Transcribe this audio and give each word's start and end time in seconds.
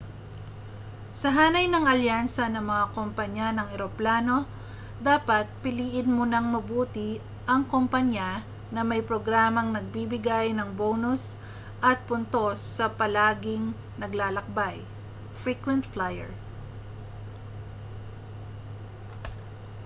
sa 1.19 1.29
hanay 1.37 1.65
ng 1.69 1.85
alyansa 1.93 2.43
ng 2.51 2.65
mga 2.71 2.85
kompanya 2.97 3.47
ng 3.53 3.67
eroplano 3.77 4.37
dapat 5.07 5.45
piliin 5.63 6.09
mo 6.17 6.23
nang 6.27 6.47
mabuti 6.55 7.09
ang 7.53 7.61
kompanya 7.73 8.29
na 8.73 8.81
may 8.89 9.01
programang 9.09 9.69
nagbibigay 9.71 10.47
ng 10.57 10.69
bonus 10.81 11.23
at 11.89 11.97
puntos 12.09 12.57
sa 12.81 12.85
palaging 12.99 13.63
naglalakbay 14.01 14.77
frequent 15.41 15.83
flyer 15.93 16.31